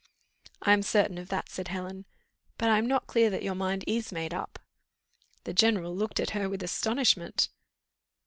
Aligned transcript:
"I 0.63 0.73
am 0.73 0.81
certain 0.81 1.19
of 1.19 1.29
that," 1.29 1.49
said 1.51 1.67
Helen, 1.67 2.05
"but 2.57 2.69
I 2.69 2.79
am 2.79 2.87
not 2.87 3.05
clear 3.05 3.29
that 3.29 3.43
your 3.43 3.53
mind 3.53 3.83
is 3.85 4.11
made 4.11 4.33
up." 4.33 4.57
The 5.43 5.53
general 5.53 5.95
looked 5.95 6.19
at 6.19 6.31
her 6.31 6.49
with 6.49 6.63
astonishment. 6.63 7.49